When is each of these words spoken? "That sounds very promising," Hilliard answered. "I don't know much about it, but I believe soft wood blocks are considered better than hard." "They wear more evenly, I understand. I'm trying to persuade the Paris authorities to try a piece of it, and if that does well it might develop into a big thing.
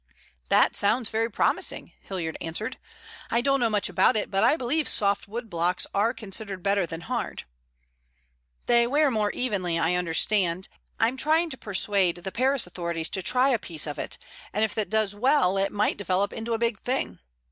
"That 0.49 0.75
sounds 0.75 1.11
very 1.11 1.29
promising," 1.29 1.91
Hilliard 2.01 2.35
answered. 2.41 2.79
"I 3.29 3.39
don't 3.39 3.59
know 3.59 3.69
much 3.69 3.87
about 3.87 4.15
it, 4.17 4.31
but 4.31 4.43
I 4.43 4.55
believe 4.57 4.87
soft 4.87 5.27
wood 5.27 5.47
blocks 5.47 5.85
are 5.93 6.11
considered 6.11 6.63
better 6.63 6.87
than 6.87 7.01
hard." 7.01 7.43
"They 8.65 8.87
wear 8.87 9.11
more 9.11 9.29
evenly, 9.33 9.77
I 9.77 9.93
understand. 9.93 10.69
I'm 10.99 11.17
trying 11.17 11.51
to 11.51 11.55
persuade 11.57 12.15
the 12.15 12.31
Paris 12.31 12.65
authorities 12.65 13.09
to 13.09 13.21
try 13.21 13.49
a 13.49 13.59
piece 13.59 13.85
of 13.85 13.99
it, 13.99 14.17
and 14.53 14.63
if 14.63 14.73
that 14.73 14.89
does 14.89 15.13
well 15.13 15.55
it 15.59 15.71
might 15.71 15.97
develop 15.97 16.33
into 16.33 16.53
a 16.53 16.57
big 16.57 16.79
thing. 16.79 17.19